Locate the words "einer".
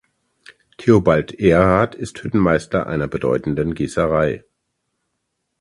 2.87-3.07